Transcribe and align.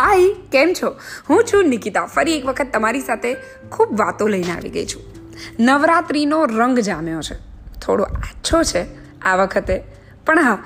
હાય, 0.00 0.34
કેમ 0.52 0.72
છો? 0.82 0.96
હું 1.30 1.44
છું 1.52 1.68
નિકિતા. 1.68 2.06
ફરી 2.06 2.36
એક 2.36 2.46
વખત 2.46 2.66
તમારી 2.72 3.00
સાથે 3.00 3.36
ખૂબ 3.72 4.00
વાતો 4.00 4.28
લઈને 4.28 4.52
આવી 4.52 4.68
ગઈ 4.68 4.86
છું. 4.86 5.02
નવરાત્રિનો 5.60 6.44
રંગ 6.44 6.78
જામ્યો 6.78 7.20
છે. 7.20 7.34
થોડો 7.80 8.04
આછો 8.04 8.62
છે 8.62 8.86
આ 9.20 9.36
વખતે. 9.36 9.82
પણ 10.26 10.38
હા, 10.38 10.64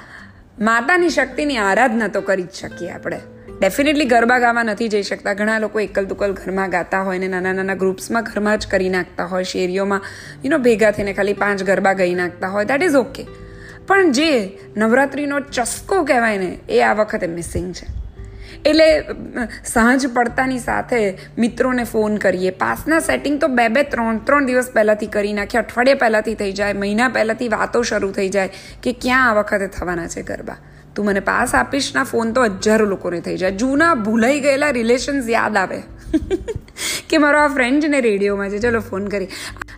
માતાની 0.60 1.08
શક્તિની 1.08 1.56
આરાધના 1.56 2.08
તો 2.08 2.20
કરી 2.20 2.42
જ 2.42 2.50
શકીએ 2.50 2.90
આપણે. 2.90 3.20
ડેફિનેટલી 3.60 4.04
ગરબા 4.04 4.38
ગાવા 4.38 4.62
નથી 4.62 4.88
જઈ 4.88 5.02
શકતા. 5.02 5.34
ઘણા 5.34 5.58
લોકો 5.58 5.80
એકલ 5.80 6.04
દુકલ 6.04 6.32
ઘરમાં 6.32 6.70
ગાતા 6.70 7.02
હોય 7.02 7.18
ને 7.18 7.28
નાના 7.28 7.52
નાના 7.52 7.74
ગ્રુપ્સમાં 7.74 8.22
ઘરમાં 8.22 8.58
જ 8.58 8.66
કરી 8.66 8.88
નાખતા 8.88 9.24
હોય. 9.24 9.44
શેરીઓમાં 9.44 10.00
યુનો 10.44 10.58
ભેગા 10.58 10.90
થઈને 10.90 11.12
ખાલી 11.12 11.32
પાંચ 11.32 11.62
ગરબા 11.62 11.92
ગઈ 11.92 12.14
નાખતા 12.14 12.48
હોય. 12.48 12.64
દેટ 12.64 12.82
ઇઝ 12.82 12.94
ઓકે 12.94 13.26
પણ 13.86 14.10
જે 14.10 14.58
નવરાત્રિનો 14.76 15.40
ચસ્કો 15.40 16.04
કહેવાય 16.04 16.38
ને, 16.38 16.58
એ 16.68 16.80
આ 16.80 16.94
વખતે 16.94 17.26
મિસિંગ 17.26 17.74
છે. 17.74 18.03
એટલે, 18.64 19.04
સાંજ 19.64 20.06
પડતાની 20.06 20.58
સાથે 20.58 21.18
મિત્રોને 21.38 21.84
ફોન 21.84 22.16
કરીએ. 22.16 22.50
પાસના 22.50 22.98
સેટિંગ 22.98 23.40
તો 23.40 23.48
બે 23.48 23.68
બે, 23.68 23.82
ત્રણ 23.82 24.18
ત્રણ 24.18 24.46
દિવસ 24.46 24.70
પહેલાંથી 24.74 25.06
કરી 25.06 25.32
નાખીએ 25.32 25.60
અઠવાડિયા 25.60 25.94
પહેલાંથી 25.94 26.34
થઈ 26.34 26.52
જાય, 26.52 26.72
મહિના 26.72 27.08
પહેલાંથી 27.08 27.48
વાતો 27.48 27.82
શરૂ 27.82 28.10
થઈ 28.10 28.28
જાય 28.28 28.50
કે 28.82 28.92
ક્યાં 28.92 29.30
આ 29.30 29.34
વખતે 29.34 29.66
થવાના 29.66 30.06
છે 30.06 30.22
ગરબા. 30.22 30.56
તું 30.96 31.06
મને 31.06 31.20
પાસ 31.20 31.54
આપીશ 31.54 31.94
ના, 31.94 32.04
ફોન 32.04 32.32
તો 32.32 32.44
હજારો 32.44 32.86
લોકોને 32.86 33.20
થઈ 33.20 33.36
જાય. 33.36 33.50
જૂના 33.50 33.94
ભૂલાઈ 33.94 34.40
ગયેલા 34.40 34.70
રિલેશન્સ 34.70 35.28
યાદ 35.28 35.56
આવે. 35.56 35.82
કે 37.10 37.18
મારો 37.18 37.38
આ 37.38 37.48
ફ્રેન્ડ 37.48 37.82
છે 37.82 37.88
ને 37.88 38.00
રેડિયોમાં 38.00 38.50
છે. 38.50 38.58
ચલો 38.58 38.80
ફોન 38.80 39.08
કરી 39.08 39.28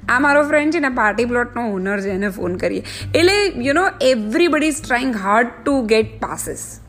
આ 0.08 0.18
મારો 0.18 0.48
ફ્રેન્ડ 0.48 0.74
છે 0.74 0.80
ને 0.80 0.88
પાર્ટી 0.88 1.24
પ્લોટનો 1.24 1.70
ઓનર 1.72 2.00
છે, 2.00 2.10
એને 2.10 2.28
ફોન 2.28 2.56
કરીએ. 2.56 2.82
એટલે 3.14 3.46
you 3.46 3.74
know 3.74 3.88
everybody 4.00 4.66
is 4.66 4.82
trying 4.82 5.14
hard 5.16 5.48
to 5.64 5.82
get 5.82 6.20
passes 6.20 6.80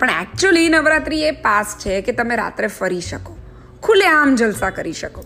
પણ 0.00 0.10
એકચ્યુઅલી 0.10 0.68
નવરાત્રિ 0.68 1.20
એ 1.20 1.30
પાસ 1.30 1.76
છે 1.78 2.00
કે 2.00 2.12
તમે 2.12 2.36
રાત્રે 2.36 2.66
ફરી 2.66 3.00
શકો. 3.00 3.36
ખુલ્લે 3.82 4.06
આમ 4.06 4.34
જલસા 4.34 4.70
કરી 4.70 4.92
શકો. 4.92 5.24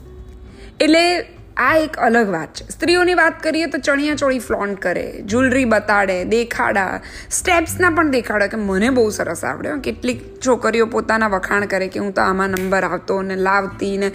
એટલે 0.80 1.26
આ 1.56 1.76
એક 1.76 1.96
અલગ 1.96 2.30
વાત 2.30 2.54
છે. 2.54 2.68
સ્ત્રીઓની 2.68 3.14
વાત 3.14 3.42
કરીએ 3.42 3.66
તો 3.66 3.78
ચણિયા 3.78 4.14
ચોળી 4.14 4.38
ફ્લોન્ટ 4.38 4.80
કરે 4.80 5.22
જ્વેલરી 5.24 5.64
બતાડે, 5.64 6.24
દેખાડા. 6.24 7.00
સ્ટેપ્સના 7.30 7.90
પણ 7.90 8.10
દેખાડે 8.10 8.48
કે 8.48 8.56
મને 8.56 8.90
બહુ 8.90 9.10
સરસ 9.10 9.44
આવડે. 9.44 9.70
કેટલીક 9.84 10.40
છોકરીઓ 10.46 10.86
પોતાના 10.86 11.28
વખાણ 11.28 11.66
કરે 11.66 11.88
કે 11.88 12.00
હું 12.00 12.12
તો 12.14 12.22
આમાં 12.22 12.48
નંબર 12.48 12.84
આવતો 12.84 13.22
ને 13.22 13.36
લાવતી 13.36 13.98
ને, 13.98 14.06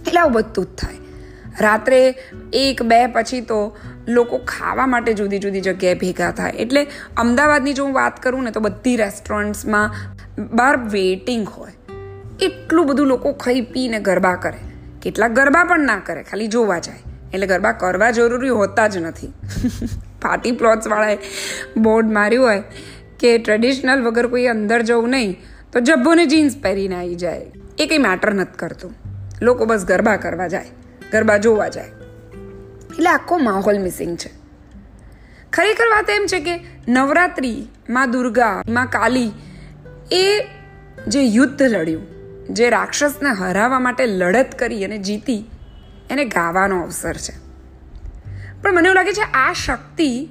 એટલે 0.00 0.20
આવું 0.20 0.32
બધું 0.32 0.64
જ 0.64 0.68
થાય. 0.78 0.94
રાત્રે 1.60 2.14
એક, 2.52 2.82
બે 2.82 3.06
પછી 3.06 3.40
તો 3.40 3.76
લોકો 4.08 4.38
ખાવા 4.38 4.86
માટે 4.86 5.12
જુદી 5.12 5.38
જુદી 5.38 5.60
જગ્યાએ 5.60 5.94
ભેગા 5.94 6.30
થાય. 6.30 6.50
એટલે 6.50 6.86
અમદાવાદની 7.16 7.72
જો 7.72 7.84
હું 7.84 7.94
વાત 7.94 8.22
કરું 8.22 8.44
ને 8.44 8.50
તો 8.50 8.60
બધી 8.60 8.96
રેસ્ટોરન્ટ્સમાં 8.96 9.94
બહાર 10.52 10.76
વેઇટિંગ 10.76 11.48
હોય. 11.48 11.72
એટલું 12.40 12.86
બધું 12.86 13.06
લોકો 13.06 13.32
ખાઈ 13.32 13.60
પીને 13.60 14.00
ગરબા 14.00 14.34
કરે. 14.34 14.58
કેટલાક 15.02 15.30
ગરબા 15.30 15.64
પણ 15.64 15.80
ના 15.80 16.00
કરે, 16.06 16.22
ખાલી 16.22 16.46
જોવા 16.46 16.78
જાય. 16.78 17.02
એટલે 17.34 17.46
ગરબા 17.46 17.72
કરવા 17.72 18.10
જરૂરી 18.10 18.48
હોતા 18.48 18.88
જ 18.88 18.96
નથી. 18.96 19.32
પાર્ટી 20.22 20.52
પ્લોટ્સવાળાએ 20.52 21.18
બોર્ડ 21.76 22.12
માર્યું 22.12 22.46
હોય 22.46 22.62
કે 23.20 23.38
ટ્રેડિશનલ 23.38 24.02
વગર 24.02 24.26
કોઈ 24.26 24.46
અંદર 24.46 24.82
જવું 24.82 25.10
નહીં, 25.10 25.40
તો 25.72 25.80
જબ્બોને 25.80 26.26
જીન્સ 26.26 26.56
પહેરીને 26.62 26.94
આવી 26.94 27.14
જાય. 27.14 27.46
એ 27.78 27.86
કંઈ 27.86 27.98
મેટર 27.98 28.34
નથી 28.34 28.56
કરતું. 28.56 28.94
લોકો 29.42 29.64
બસ 29.64 29.84
ગરબા 29.84 30.16
કરવા 30.16 30.48
જાય, 30.48 30.70
ગરબા 31.12 31.36
જોવા 31.36 31.68
જાય. 31.68 31.97
એટલે 32.98 33.10
આખો 33.10 33.38
માહોલ 33.38 33.78
મિસિંગ 33.78 34.16
છે. 34.16 34.30
ખરેખર 35.52 35.84
વાત 35.84 36.10
એમ 36.10 36.26
છે 36.26 36.40
કે 36.40 36.60
નવરાત્રિ, 36.88 37.66
માં 37.90 38.10
દુર્ગા, 38.10 38.62
માં 38.68 38.86
કાલી 38.86 39.30
એ 40.12 40.46
જે 41.08 41.22
યુદ્ધ 41.22 41.62
લડ્યું, 41.62 42.06
જે 42.54 42.70
રાક્ષસને 42.70 43.28
હરાવવા 43.28 43.78
માટે 43.78 44.06
લડત 44.06 44.58
કરી 44.58 44.84
અને 44.84 44.98
જીતી, 44.98 45.50
એને 46.10 46.24
ગાવાનો 46.24 46.82
અવસર 46.82 47.12
છે. 47.12 47.38
પણ 48.62 48.74
મને 48.74 48.88
એવું 48.88 48.96
લાગે 48.96 49.12
છે 49.12 49.22
આ 49.22 49.52
શક્તિ 49.52 50.28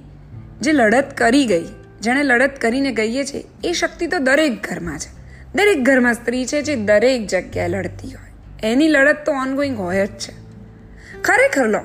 જે 0.61 0.71
લડત 0.71 1.17
કરી 1.17 1.45
ગઈ, 1.45 1.65
જેણે 2.01 2.23
લડત 2.23 2.59
કરીને 2.61 2.91
ગઈએ 2.91 3.23
છે, 3.23 3.45
એ 3.63 3.73
શક્તિ 3.73 4.07
તો 4.07 4.19
દરેક 4.19 4.73
ઘરમાં 4.73 4.99
છે. 4.99 5.09
દરેક 5.55 5.83
ઘરમાં 5.83 6.13
સ્ત્રી 6.13 6.45
છે 6.45 6.61
જે 6.61 6.75
દરેક 6.75 7.27
જગ્યાએ 7.27 7.67
લડતી 7.67 8.07
હોય. 8.07 8.31
એની 8.63 8.87
લડત 8.87 9.17
તો 9.25 9.31
ઓનગોઈંગ 9.31 9.77
હોય 9.77 10.07
જ 10.07 10.09
છે. 10.09 10.33
ખરેખર 11.21 11.67
લો 11.67 11.81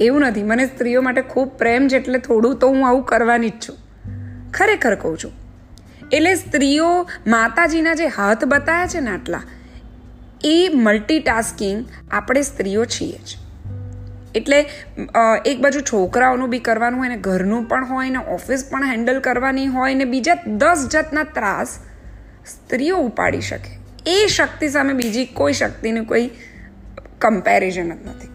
એવું 0.00 0.20
નથી. 0.20 0.42
મને 0.42 0.66
સ્ત્રીઓ 0.66 1.02
માટે 1.02 1.22
ખૂબ 1.22 1.48
પ્રેમ 1.58 1.88
છે 1.88 1.96
એટલે 1.96 2.18
થોડું 2.18 2.58
તો 2.58 2.68
હું 2.68 2.86
આવું 2.88 3.04
કરવાની 3.04 3.50
જ 3.50 3.68
છું. 3.68 3.76
ખરેખર 4.52 4.94
કહું 4.94 5.18
છું. 5.18 5.32
એટલે 6.12 6.34
સ્ત્રીઓ 6.34 6.88
માતાજીના 7.26 7.94
જે 7.94 8.06
હાથ 8.06 8.44
બતાવ્યા 8.44 8.86
છે 8.86 9.00
ને 9.00 9.10
આટલા, 9.10 9.42
એ 10.44 10.56
મલ્ટીટાસ્કિંગ 10.74 11.84
આપણે 12.10 12.42
સ્ત્રીઓ 12.42 12.84
છીએ 12.84 13.18
જ. 13.18 13.36
એટલે 14.34 14.58
એક 15.46 15.60
બાજુ 15.60 15.80
છોકરાઓનું 15.82 16.50
બી 16.50 16.58
કરવાનું 16.60 17.00
હોય 17.00 17.08
ને, 17.08 17.16
ઘરનું 17.18 17.68
પણ 17.68 17.84
હોય 17.84 18.10
ને, 18.10 18.20
ઓફિસ 18.28 18.64
પણ 18.70 18.84
હેન્ડલ 18.84 19.20
કરવાની 19.20 19.66
હોય 19.68 19.94
ને, 19.94 20.04
બીજા 20.06 20.36
દસ 20.46 20.88
જાતના 20.92 21.24
ત્રાસ 21.34 21.78
સ્ત્રીઓ 22.46 22.96
ઉપાડી 22.98 23.40
શકે. 23.42 23.78
એ 24.06 24.26
શક્તિ 24.28 24.68
સામે 24.68 24.92
બીજી 24.92 25.24
કોઈ 25.34 25.52
શક્તિનું 25.52 26.04
કોઈ 26.04 26.30
કમ્પેરિઝન 27.18 27.90
જ 27.90 28.06
નથી. 28.06 28.28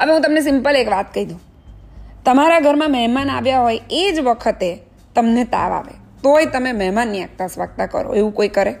હવે 0.00 0.12
હું 0.12 0.22
તમને 0.22 0.40
સિમ્પલ 0.40 0.76
એક 0.76 0.88
વાત 0.88 1.14
કહી 1.14 1.24
દઉં. 1.24 1.40
તમારા 2.24 2.60
ઘરમાં 2.60 2.90
મહેમાન 2.90 3.30
આવ્યા 3.30 3.60
હોય 3.60 3.80
એ 3.90 4.12
જ 4.12 4.20
વખતે 4.20 4.70
તમને 5.14 5.44
તાવ 5.44 5.72
આવે. 5.72 5.94
તોય 6.22 6.46
તમે 6.46 6.72
મહેમાનની 6.72 7.22
આગતા 7.22 7.46
સ્વાગતા 7.46 7.86
કરો, 7.86 8.14
એવું 8.14 8.34
કોઈ 8.34 8.48
કરે? 8.48 8.74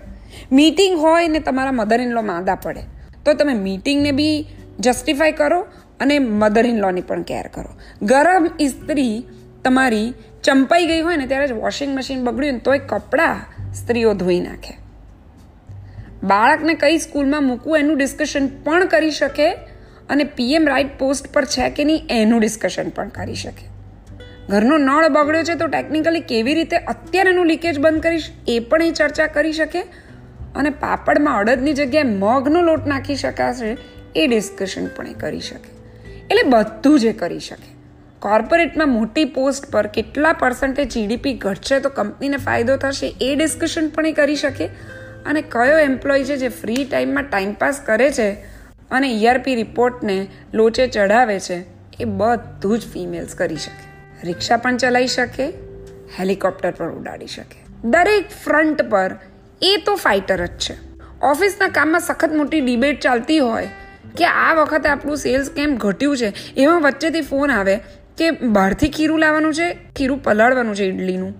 મીટિંગ 0.52 0.98
હોય 0.98 1.28
ને 1.28 1.38
તમારા 1.38 1.72
મધર 1.72 2.00
ઇન 2.00 2.12
લો 2.12 2.22
માંદા 2.22 2.54
પડે, 2.54 2.82
તો 3.24 3.34
તમે 3.34 3.54
મીટિંગને 3.54 4.12
બી 4.12 4.36
જસ્ટિફાય 4.80 5.32
કરો 5.32 5.60
અને 6.00 6.18
મધર 6.18 6.66
ઇન 6.66 6.78
લોની 6.78 7.00
પણ 7.00 7.22
કેર 7.22 7.48
કરો. 7.52 7.72
ગરમ 8.02 8.46
ઇસ્ત્રી 8.60 9.24
તમારી 9.64 10.14
ચંપાઈ 10.44 10.86
ગઈ 10.86 11.00
હોય 11.00 11.16
ને 11.16 11.26
ત્યારે 11.26 11.48
જ 11.48 11.52
વોશિંગ 11.52 11.98
મશીન 11.98 12.24
બગડ્યું 12.24 12.54
ને 12.54 12.58
તોય 12.58 12.78
કપડાં 12.78 13.72
સ્ત્રીઓ 13.72 14.14
ધોઈ 14.14 14.40
નાખે. 14.40 14.74
બાળકને 16.22 16.74
કઈ 16.74 16.98
સ્કૂલમાં 16.98 17.44
મૂકવું 17.44 17.78
એનું 17.78 17.98
ડિસ્કશન 17.98 18.46
પણ 18.64 18.86
કરી 18.86 19.10
શકે 19.10 19.48
અને 20.12 20.24
પીએમ 20.24 20.68
રાઇટ 20.68 20.98
પોસ્ટ 20.98 21.32
પર 21.32 21.44
છે 21.44 21.70
કે 21.70 21.84
નહીં, 21.84 22.06
એનું 22.10 22.40
ડિસ્કશન 22.40 22.88
પણ 22.88 23.08
કરી 23.08 23.34
શકે. 23.34 23.72
ઘરનો 24.48 24.78
નળ 24.78 25.08
બગડ્યો 25.08 25.42
છે 25.42 25.54
તો 25.54 25.66
ટેકનિકલી 25.66 26.20
કેવી 26.20 26.54
રીતે 26.54 26.76
અત્યારે 26.76 27.30
એનું 27.30 27.46
લીકેજ 27.46 27.78
બંધ 27.78 28.02
કરીશ, 28.02 28.30
એ 28.48 28.58
પણ 28.58 28.82
એ 28.82 28.90
ચર્ચા 28.90 29.26
કરી 29.26 29.52
શકે. 29.52 29.80
અને 30.54 30.70
પાપડમાં 30.70 31.38
અડદની 31.38 31.72
જગ્યાએ 31.72 32.04
મગનો 32.04 32.62
લોટ 32.62 32.86
નાખી 32.86 33.16
શકાશે, 33.16 33.76
એ 34.16 34.26
ડિસ્કશન 34.26 34.86
પણ 34.86 35.06
એ 35.06 35.14
કરી 35.14 35.40
શકે. 35.40 35.70
એટલે 36.30 36.42
બધું 36.42 37.00
જ 37.00 37.04
એ 37.04 37.12
કરી 37.12 37.40
શકે. 37.40 37.72
કોર્પોરેટમાં 38.20 38.88
મોટી 38.88 39.24
પોસ્ટ 39.24 39.70
પર 39.70 39.86
કેટલા 39.86 40.32
પર્સન્ટેજ 40.32 40.88
જીડીપી 40.88 41.34
ઘટશે 41.34 41.80
તો 41.80 41.88
કંપનીને 41.88 42.36
ફાયદો 42.36 42.76
થશે, 42.76 43.14
એ 43.20 43.34
ડિસ્કશન 43.34 43.88
પણ 43.88 44.06
એ 44.06 44.12
કરી 44.12 44.36
શકે. 44.36 44.66
અને 45.26 45.42
કયો 45.42 45.78
એમ્પ્લોય 45.78 46.24
છે 46.24 46.36
જે 46.36 46.48
ફ્રી 46.48 46.84
ટાઈમમાં 46.90 47.22
ટાઈમપાસ 47.22 47.80
કરે 47.86 48.10
છે 48.10 48.52
અને 48.92 49.08
ઈઆરપી 49.08 49.54
રિપોર્ટને 49.54 50.16
લોચે 50.54 50.86
ચઢાવે 50.86 51.38
છે, 51.40 51.58
એ 52.00 52.04
બધું 52.20 52.78
જ 52.78 52.92
ફિમેલ્સ 52.92 53.34
કરી 53.34 53.56
શકે. 53.56 53.84
રિક્ષા 54.24 54.56
પણ 54.56 54.76
ચલાવી 54.76 55.12
શકે, 55.16 55.46
હેલિકોપ્ટર 56.18 56.70
પણ 56.70 56.96
ઉડાડી 56.98 57.26
શકે. 57.26 57.58
દરેક 57.84 58.34
ફ્રન્ટ 58.44 58.82
પર 58.90 59.16
એ 59.62 59.72
તો 59.86 59.94
ફાઇટર 59.96 60.46
જ 60.46 60.58
છે. 60.64 60.74
ઓફિસના 61.22 61.68
કામમાં 61.68 62.00
સખત 62.00 62.32
મોટી 62.32 62.60
ડિબેટ 62.60 63.00
ચાલતી 63.00 63.38
હોય 63.38 63.68
કે 64.18 64.26
આ 64.26 64.52
વખતે 64.54 64.88
આપણું 64.88 65.16
સેલ્સ 65.16 65.50
કેમ 65.50 65.76
ઘટ્યું 65.76 66.16
છે, 66.16 66.32
એમાં 66.56 66.82
વચ્ચેથી 66.82 67.20
ફોન 67.22 67.50
આવે 67.50 67.76
કે 68.18 68.30
બહારથી 68.30 68.88
ખીરું 68.88 69.18
લાવવાનું 69.18 69.54
છે, 69.54 69.68
ખીરું 69.96 70.22
પલાળવાનું 70.24 70.74
છે 70.74 70.84
ઇડલીનું 70.84 71.32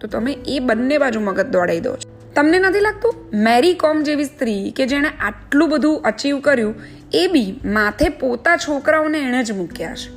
તો 0.00 0.06
તમે 0.08 0.32
એ 0.48 0.60
બંને 0.60 0.98
બાજુ 0.98 1.20
મગજ 1.20 1.48
દોડાઈ 1.50 1.80
દો 1.80 1.96
છો. 1.96 2.05
તમને 2.36 2.58
નથી 2.58 2.80
લાગતું? 2.80 3.14
મેરી 3.34 3.74
કોમ 3.74 4.02
જેવી 4.02 4.24
સ્ત્રી 4.24 4.72
કે 4.76 4.86
જેણે 4.86 5.08
આટલું 5.08 5.68
બધું 5.68 6.02
અચીવ 6.02 6.40
કર્યું, 6.40 6.74
એ 7.14 7.26
બી 7.32 7.60
માથે 7.64 8.08
પોતા 8.08 8.56
છોકરાઓને 8.56 9.18
એણે 9.18 9.44
જ 9.44 9.52
મૂક્યા 9.52 9.94
છે. 9.94 10.10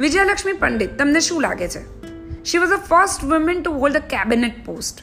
વિજયલક્ષ્મી 0.00 0.52
પંડિત, 0.52 0.98
તમને 0.98 1.20
શું 1.20 1.42
લાગે 1.42 1.68
છે? 1.68 1.80
She 2.44 2.58
was 2.58 2.68
a 2.68 2.76
first 2.76 3.24
woman 3.24 3.62
to 3.62 3.72
hold 3.72 3.96
a 3.96 3.98
cabinet 3.98 4.66
post 4.66 4.98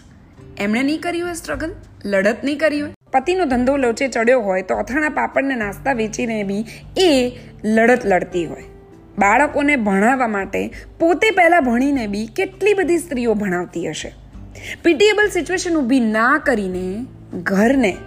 એમણે 0.59 0.83
નહીં 0.83 1.01
કર્યું 1.01 1.25
હોય 1.25 1.35
સ્ટ્રગલ 1.35 1.75
લડત 2.05 2.37
નહીં 2.43 2.57
કરી 2.57 2.81
હોય? 2.81 2.89
પતિનો 3.13 3.45
ધંધો 3.45 3.77
લોચે 3.77 4.07
ચડ્યો 4.07 4.39
હોય 4.39 4.61
તો 4.61 4.75
અથાણા 4.75 5.09
પાપડને 5.09 5.55
નાસ્તા 5.55 5.93
વેચીને 5.93 6.43
બી 6.43 6.65
એ 6.97 7.31
લડત 7.63 7.99
લડતી 8.05 8.45
હોય. 8.45 8.63
બાળકોને 9.19 9.75
ભણાવવા 9.75 10.27
માટે 10.27 10.73
પોતે 10.99 11.31
પહેલાં 11.31 11.63
ભણીને 11.63 12.07
બી 12.07 12.27
કેટલી 12.27 12.73
બધી 12.73 12.97
સ્ત્રીઓ 12.97 13.33
ભણાવતી 13.33 13.89
હશે? 13.89 14.15
પીટીએબલ 14.83 15.29
સિચ્યુએશન 15.29 15.75
ઊભી 15.75 15.99
ના 15.99 16.41
કરીને 16.45 17.05
ઘરને, 17.33 17.97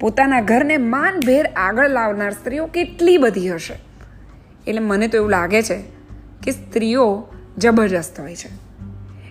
પોતાના 0.00 0.40
ઘરને 0.40 0.76
માનભેર 0.76 1.46
આગળ 1.46 1.88
લાવનાર 1.88 2.30
સ્ત્રીઓ 2.30 2.66
કેટલી 2.66 3.18
બધી 3.18 3.54
હશે? 3.54 3.74
એટલે 4.66 4.78
મને 4.78 5.08
તો 5.08 5.16
એવું 5.16 5.30
લાગે 5.30 5.62
છે 5.62 5.82
કે 6.42 6.50
સ્ત્રીઓ 6.50 7.28
જબરજસ્ત 7.58 8.20
હોય 8.20 8.36
છે. 8.36 8.66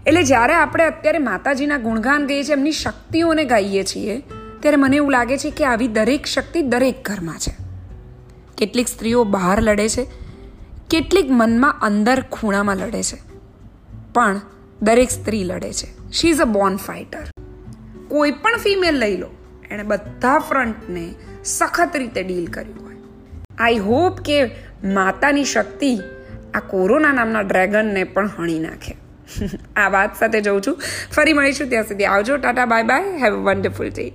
એટલે 0.07 0.23
જ્યારે 0.23 0.53
આપણે 0.53 0.83
અત્યારે 0.83 1.17
માતાજીના 1.17 1.77
ગુણગાન 1.77 2.27
ગઈએ 2.27 2.43
છીએ, 2.43 2.53
એમની 2.53 2.71
શક્તિઓને 2.71 3.45
ગાઈએ 3.45 3.83
છીએ, 3.83 4.19
ત્યારે 4.59 4.75
મને 4.75 4.95
એવું 4.95 5.11
લાગે 5.11 5.37
છે 5.37 5.49
કે 5.49 5.65
આવી 5.65 5.87
દરેક 5.87 6.25
શક્તિ 6.25 6.61
દરેક 6.61 7.05
ઘરમાં 7.05 7.39
છે. 7.39 7.55
કેટલીક 8.57 8.87
સ્ત્રીઓ 8.87 9.23
બહાર 9.23 9.61
લડે 9.61 9.89
છે, 9.89 10.03
કેટલીક 10.89 11.25
મનમાં 11.29 11.79
અંદર 11.81 12.21
ખૂણામાં 12.21 12.77
લડે 12.77 13.03
છે. 13.03 13.17
પણ 14.13 14.41
દરેક 14.81 15.09
સ્ત્રી 15.09 15.43
લડે 15.43 15.73
છે. 15.73 16.11
She 16.11 16.29
is 16.29 16.41
a 16.41 16.45
born 16.45 16.75
fighter 16.75 17.19
કોઈ 18.07 18.31
પણ 18.31 18.57
ફિમેલ 18.57 18.95
લઈ 18.95 19.17
લો, 19.17 19.27
એણે 19.71 19.83
બધા 19.83 20.39
ફ્રન્ટને 20.39 21.15
સખત 21.43 21.95
રીતે 21.95 22.23
ડીલ 22.23 22.47
કર્યું 22.47 22.85
હોય. 22.85 22.95
આઈ 23.57 23.77
હોપ 23.77 24.19
કે 24.19 24.51
માતાની 24.83 25.45
શક્તિ 25.45 25.99
આ 26.53 26.59
કોરોના 26.59 27.11
નામના 27.11 27.41
ડ્રેગનને 27.41 28.03
પણ 28.03 28.29
હણી 28.37 28.59
નાખે. 28.59 28.95
આ 29.75 29.89
વાત 29.89 30.19
સાથે 30.19 30.41
જઉં 30.41 30.61
છું. 30.61 30.77
ફરી 31.11 31.33
મળીશું 31.33 31.69
ત્યાં 31.69 31.83
સુધી 31.83 32.05
આવજો. 32.05 32.37
Tata 32.37 32.65
bye 32.65 32.83
bye 32.83 33.17
have 33.17 33.33
a 33.33 33.37
wonderful 33.37 33.89
day 33.89 34.13